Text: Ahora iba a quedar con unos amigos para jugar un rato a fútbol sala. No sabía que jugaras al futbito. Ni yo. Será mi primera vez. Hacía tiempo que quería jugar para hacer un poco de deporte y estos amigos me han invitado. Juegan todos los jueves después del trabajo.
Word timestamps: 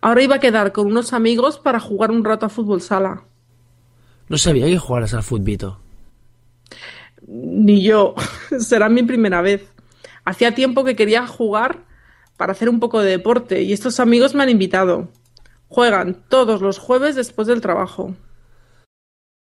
Ahora 0.00 0.22
iba 0.22 0.36
a 0.36 0.40
quedar 0.40 0.72
con 0.72 0.86
unos 0.86 1.12
amigos 1.12 1.58
para 1.58 1.80
jugar 1.80 2.10
un 2.10 2.24
rato 2.24 2.46
a 2.46 2.48
fútbol 2.48 2.80
sala. 2.80 3.24
No 4.28 4.38
sabía 4.38 4.66
que 4.66 4.78
jugaras 4.78 5.14
al 5.14 5.22
futbito. 5.22 5.80
Ni 7.26 7.82
yo. 7.82 8.14
Será 8.58 8.88
mi 8.88 9.02
primera 9.02 9.42
vez. 9.42 9.68
Hacía 10.24 10.54
tiempo 10.54 10.84
que 10.84 10.96
quería 10.96 11.26
jugar 11.26 11.84
para 12.36 12.52
hacer 12.52 12.68
un 12.68 12.78
poco 12.78 13.00
de 13.00 13.10
deporte 13.10 13.62
y 13.62 13.72
estos 13.72 13.98
amigos 13.98 14.34
me 14.34 14.42
han 14.42 14.50
invitado. 14.50 15.08
Juegan 15.68 16.22
todos 16.28 16.62
los 16.62 16.78
jueves 16.78 17.16
después 17.16 17.48
del 17.48 17.60
trabajo. 17.60 18.14